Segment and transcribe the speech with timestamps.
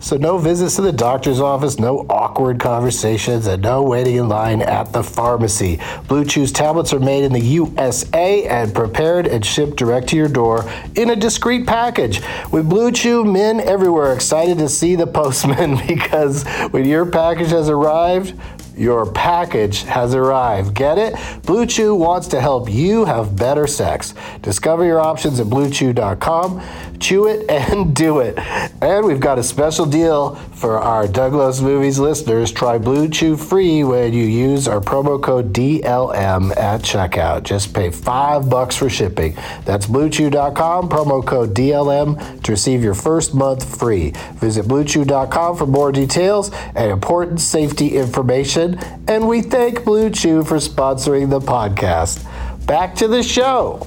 [0.00, 4.62] so no visits to the doctor's office, no awkward conversations, and no waiting in line
[4.62, 5.80] at the pharmacy.
[6.06, 10.28] Blue Chew's tablets are made in the USA and prepared and shipped direct to your
[10.28, 10.64] door
[10.94, 12.20] in a discreet package.
[12.52, 17.68] With Blue Chew, men everywhere excited to see the postman because when your package has
[17.68, 18.34] arrived,
[18.78, 20.72] your package has arrived.
[20.74, 21.14] Get it?
[21.44, 24.14] Blue Chew wants to help you have better sex.
[24.40, 26.62] Discover your options at bluechew.com.
[27.00, 28.38] Chew it and do it.
[28.82, 32.52] And we've got a special deal for our Doug Loves Movies listeners.
[32.52, 37.42] Try Blue Chew free when you use our promo code DLM at checkout.
[37.44, 39.34] Just pay five bucks for shipping.
[39.64, 44.12] That's bluechew.com, promo code DLM to receive your first month free.
[44.34, 48.78] Visit bluechew.com for more details and important safety information.
[49.08, 52.24] And we thank Blue Chew for sponsoring the podcast.
[52.66, 53.86] Back to the show.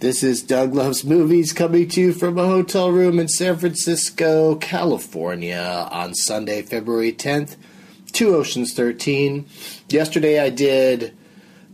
[0.00, 4.54] This is Doug Loves Movies coming to you from a hotel room in San Francisco,
[4.54, 7.56] California on Sunday, February 10th,
[8.10, 9.44] Two Oceans 13.
[9.90, 11.14] Yesterday I did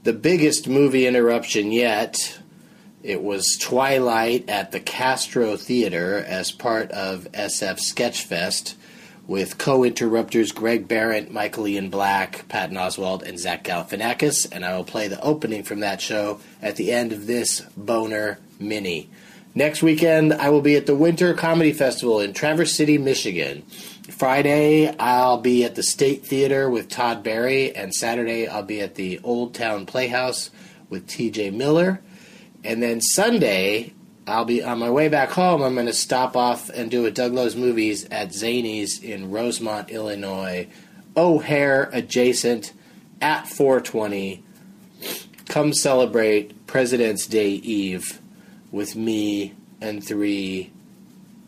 [0.02, 2.40] the biggest movie interruption yet.
[3.04, 8.74] It was Twilight at the Castro Theater as part of SF Sketchfest
[9.26, 14.84] with co-interrupters Greg Behrendt, Michael Ian Black, Patton Oswalt, and Zach Galifianakis, and I will
[14.84, 19.10] play the opening from that show at the end of this boner mini.
[19.54, 23.62] Next weekend, I will be at the Winter Comedy Festival in Traverse City, Michigan.
[24.10, 28.94] Friday, I'll be at the State Theater with Todd Barry, and Saturday, I'll be at
[28.94, 30.50] the Old Town Playhouse
[30.88, 32.00] with TJ Miller.
[32.62, 33.94] And then Sunday,
[34.26, 35.62] I'll be on my way back home.
[35.62, 39.90] I'm going to stop off and do a Doug Loves Movies at Zanies in Rosemont,
[39.90, 40.66] Illinois,
[41.16, 42.72] O'Hare adjacent
[43.20, 44.42] at 420.
[45.48, 48.20] Come celebrate President's Day Eve
[48.72, 50.72] with me and three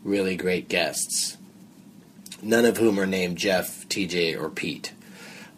[0.05, 1.37] really great guests,
[2.41, 4.93] none of whom are named Jeff, TJ, or Pete.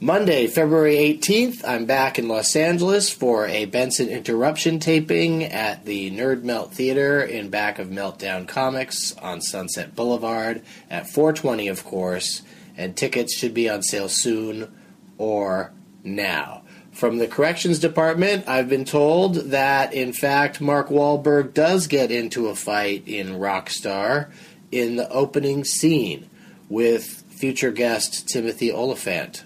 [0.02, 6.11] Monday, February 18th, I'm back in Los Angeles for a Benson Interruption taping at the
[6.11, 12.41] Nerd Melt Theater in back of Meltdown Comics on Sunset Boulevard at 420, of course,
[12.79, 14.75] and tickets should be on sale soon
[15.19, 15.70] or
[16.02, 16.62] now.
[16.93, 22.47] From the corrections department, I've been told that, in fact, Mark Wahlberg does get into
[22.47, 24.31] a fight in Rockstar
[24.73, 26.31] in the opening scene
[26.70, 29.44] with future guest Timothy Olyphant.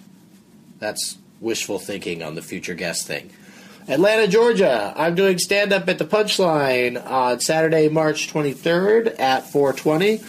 [0.84, 3.30] That's wishful thinking on the future guest thing.
[3.88, 4.92] Atlanta, Georgia.
[4.94, 10.20] I'm doing stand up at the Punchline on Saturday, March 23rd at 420,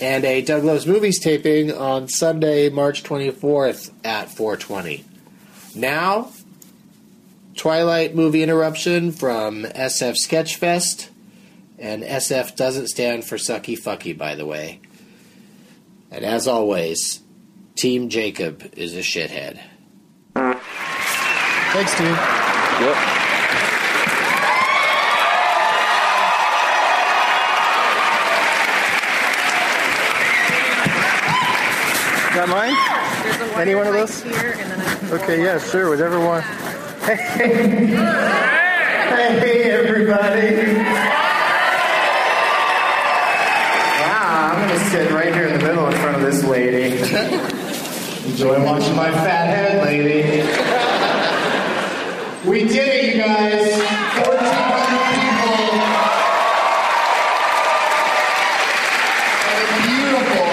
[0.00, 5.04] and a Doug Loves Movies taping on Sunday, March 24th at 420.
[5.74, 6.30] Now,
[7.56, 11.08] Twilight movie interruption from SF Sketchfest,
[11.76, 14.78] and SF doesn't stand for sucky fucky, by the way.
[16.12, 17.20] And as always,
[17.74, 19.60] Team Jacob is a shithead.
[21.74, 22.06] Thanks, Steve.
[22.06, 22.94] Yep.
[32.32, 32.74] Got mine?
[33.24, 34.22] There's a Any one of those?
[34.22, 36.42] Here, and then I can go Okay, yeah, sure, whatever one.
[37.02, 37.16] Hey,
[39.40, 40.76] hey, everybody!
[44.00, 46.98] Wow, I'm gonna sit right here in the middle in front of this lady.
[48.30, 50.63] Enjoy watching my fat head, lady.
[52.46, 53.72] We did it, you guys.
[53.72, 55.56] 1,400 people.
[59.48, 60.52] And beautiful,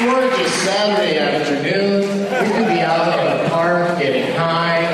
[0.00, 2.00] gorgeous Saturday afternoon.
[2.22, 4.84] We could be out in the park getting high.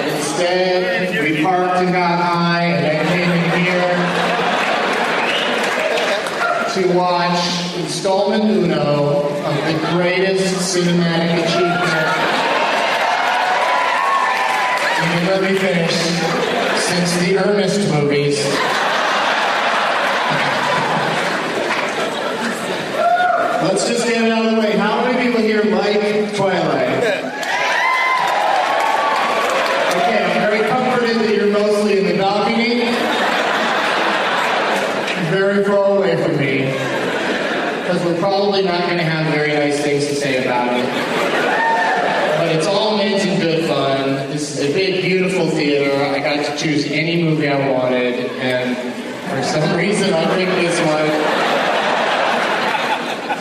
[0.00, 3.94] And instead, we parked and got high and then came in here
[6.74, 7.40] to watch
[7.76, 11.43] installment uno of the greatest cinematic
[15.64, 15.96] And let me finish.
[16.84, 18.36] Since the Ernest movies.
[23.62, 24.72] Let's just get it out of the way.
[24.76, 26.98] How many people here like Twilight?
[29.96, 32.84] Okay, I'm very comforted that you're mostly in the balcony.
[35.30, 36.66] Very far away from me.
[37.80, 40.84] Because we're probably not going to have very nice things to say about it.
[42.38, 44.28] But it's all meant in good fun.
[44.30, 45.48] This is a big, beautiful
[46.42, 48.76] to choose any movie I wanted, and
[49.30, 51.10] for some reason I picked this one.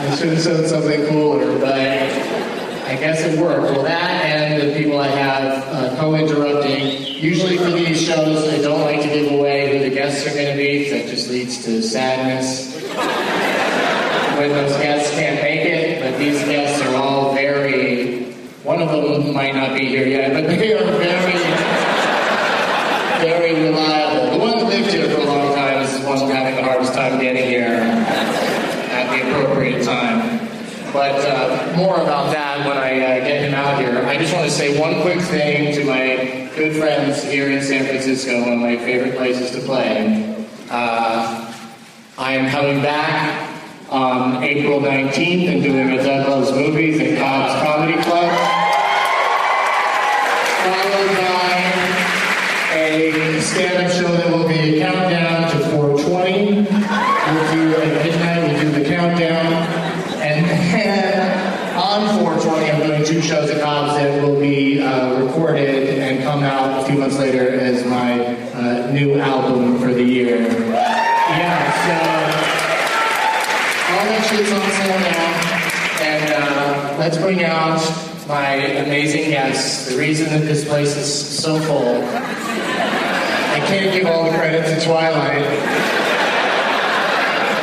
[0.04, 3.72] I should have said something cooler, but I guess it worked.
[3.72, 7.02] Well, that and the people I have uh, co-interrupting.
[7.24, 10.52] Usually for these shows, I don't like to give away who the guests are going
[10.52, 12.76] to be, because that just leads to sadness
[14.38, 16.02] when those guests can't make it.
[16.02, 18.34] But these guests are all very.
[18.64, 20.84] One of them might not be here yet, but they are
[23.24, 24.32] very reliable.
[24.32, 26.94] The one that lived here for a long time is the one having the hardest
[26.94, 30.40] time getting here at the appropriate time.
[30.92, 34.06] But uh, more about that when I uh, get him out here.
[34.06, 37.86] I just want to say one quick thing to my good friends here in San
[37.86, 40.46] Francisco, one of my favorite places to play.
[40.70, 41.52] Uh,
[42.18, 43.50] I am coming back
[43.90, 48.30] on April 19th and doing a Doug Loves Movies at Cobb's Comedy Club.
[50.64, 51.44] Followed by
[52.74, 56.54] a stand-up show that will be a countdown to 420.
[56.54, 59.54] We'll do at midnight, we'll do the countdown.
[60.22, 66.00] And then on 420, I'm doing two shows at Cobb's that will be uh, recorded
[66.00, 70.42] and come out a few months later as my uh, new album for the year.
[70.42, 71.94] Yeah, so
[73.94, 75.32] all that shit's on sale now.
[76.06, 77.80] And uh, let's bring out
[78.28, 79.90] my amazing guests.
[79.90, 84.86] The reason that this place is so full, I can't give all the credit to
[84.86, 85.48] Twilight.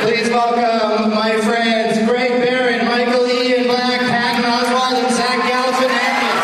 [0.01, 6.41] Please welcome my friends Greg Behrendt, Michael Ian Black, Patton Oswalt, and Zach Galifianakis.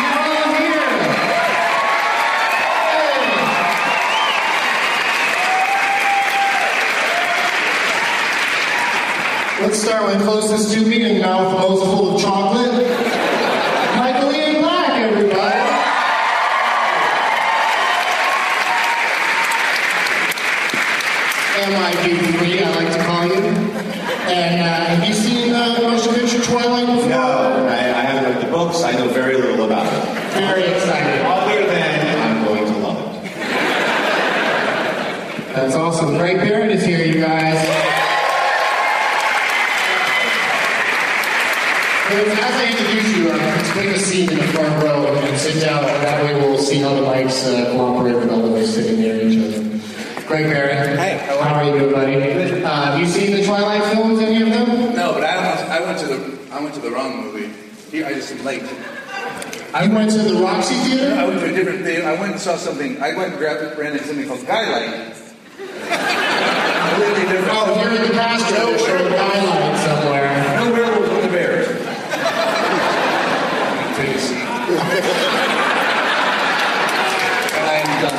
[0.00, 0.92] You're all here.
[9.72, 12.72] Let's start with closest to me and mouth most full of chocolate.
[13.96, 15.60] Michael Ian Black, everybody.
[21.72, 23.40] MIB3, I like to call you.
[24.28, 27.08] And uh, have you seen uh, the motion picture Twilight before?
[27.08, 28.82] No, I, I haven't read the books.
[28.82, 30.04] I know very little about it.
[30.34, 31.24] Very excited.
[31.24, 33.22] Other than I'm going to love it.
[35.54, 36.18] That's awesome.
[36.18, 37.91] Greg Behrendt is here, you guys.
[42.12, 45.62] As I introduce you, uh, let's take a seat in the front row and sit
[45.64, 45.82] down.
[45.82, 49.16] That way we'll see how the mics uh, cooperate with all of us sitting near
[49.16, 49.62] each other.
[50.26, 50.98] Greg Behrendt.
[50.98, 52.62] Hey, how are you doing, buddy?
[52.62, 54.94] Uh, have you seen the Twilight films, any of them?
[54.94, 57.50] No, but I went to the I went to the wrong movie.
[57.90, 58.62] He, I just am late.
[59.74, 61.14] I went to the Roxy Theater.
[61.14, 62.04] I went to a different thing.
[62.04, 63.02] I went and saw something.
[63.02, 65.14] I went and grabbed rented something called Skylight.
[65.56, 67.56] Completely different.
[67.56, 70.28] Oh, here in the Castro, they're showing Skylight somewhere.
[70.56, 71.66] No werewolves, only bears.
[73.96, 74.30] Please.
[74.30, 74.40] and
[77.64, 78.18] I am done.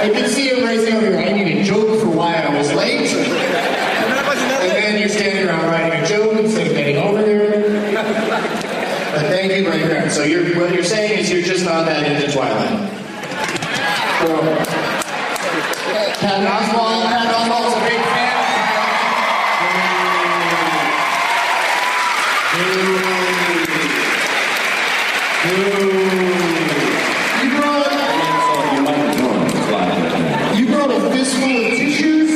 [0.00, 1.18] I can see him racing over here.
[1.18, 3.08] I need a joke for why I was late.
[3.08, 7.94] And then you're standing around writing a joke instead of getting over there.
[7.94, 10.12] But thank you very much.
[10.12, 12.90] So you're, what you're saying is you're just not that into Twilight.
[14.20, 14.28] So,
[16.20, 18.28] Pat Oswalt, Pat Oswalt's a big fan.
[25.38, 25.54] You
[27.56, 27.86] brought,
[30.58, 32.32] you brought a fistful of tissues?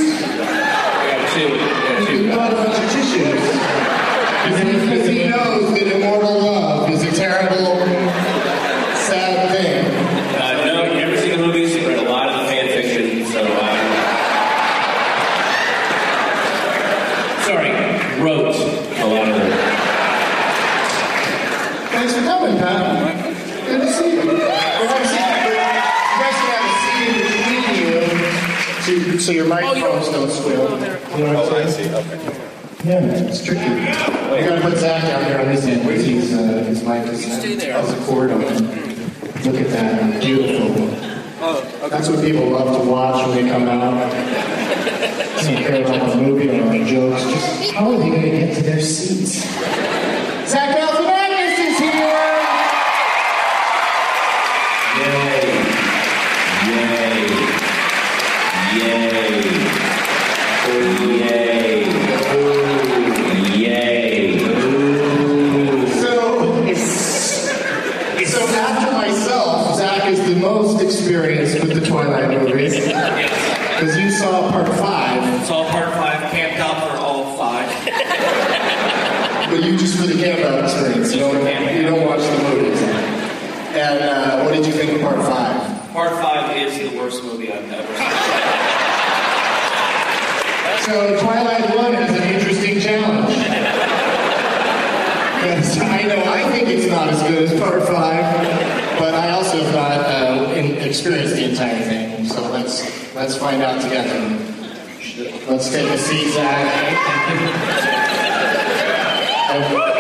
[2.11, 3.43] You brought a bunch of tissues.
[4.43, 7.77] Because he knows that immortal love is a terrible,
[8.97, 9.85] sad thing.
[10.41, 11.75] Uh, no, you never seen the movies.
[11.75, 13.41] You read a lot of the fan fiction, so.
[13.43, 13.77] Uh,
[17.45, 17.71] sorry,
[18.23, 19.73] wrote a lot of it.
[22.13, 23.35] Thanks for coming, Pat.
[23.65, 24.19] Good to see you.
[24.19, 25.49] We're gonna see you.
[25.49, 25.57] You
[26.21, 28.19] guys can have a seat in
[28.85, 30.79] between you, so, your microphones don't squeal.
[31.17, 31.95] You know what I'm saying?
[31.95, 32.21] okay.
[32.85, 33.63] Yeah, it's tricky.
[33.65, 37.25] We gotta put Zach out there on this end because he's, uh, his mic is,
[37.25, 38.61] has a cord on it.
[39.47, 40.91] Look at that, beautiful.
[41.41, 41.89] Oh.
[41.89, 44.13] That's what people love to watch when they come out.
[44.13, 47.23] They don't care about the movie or the jokes.
[47.23, 49.92] Just how are they gonna get to their seats?
[71.43, 72.75] Experienced with the Twilight movies.
[73.73, 77.67] Because you saw part five, Saw part five, camped out for all five.
[79.51, 81.13] but you just for the campout experience.
[81.13, 82.81] You don't, you don't watch the movies.
[83.75, 85.93] And uh, what did you think of part five?
[85.93, 88.07] Part five is the worst movie I've ever seen.
[90.87, 93.35] So Twilight One is an interesting challenge.
[95.43, 99.59] Because I know I think it's not as good as part five, but I also
[99.59, 100.12] in,
[100.93, 102.27] experienced the entire thing.
[102.27, 104.13] So let's let's find out together.
[105.49, 106.99] Let's take a seat, Zach.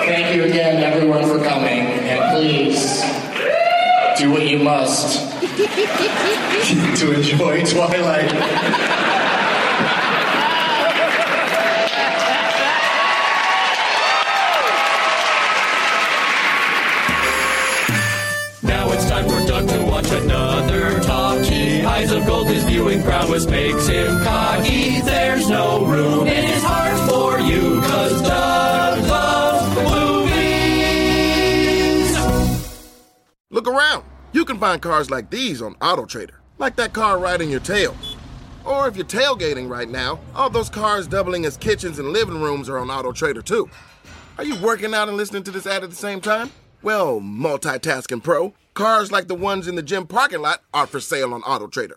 [0.04, 1.80] Thank you again, everyone, for coming.
[1.80, 3.00] And please
[4.18, 5.32] do what you must
[7.00, 9.41] to enjoy Twilight.
[22.72, 25.02] Viewing prowess makes him cocky.
[25.02, 30.32] There's no room in his heart for you, cause Doug loves movies.
[33.50, 34.04] Look around.
[34.32, 37.94] You can find cars like these on AutoTrader, like that car riding your tail.
[38.64, 42.70] Or if you're tailgating right now, all those cars doubling as kitchens and living rooms
[42.70, 43.68] are on AutoTrader too.
[44.38, 46.50] Are you working out and listening to this ad at the same time?
[46.80, 51.34] Well, multitasking pro, cars like the ones in the gym parking lot are for sale
[51.34, 51.96] on AutoTrader.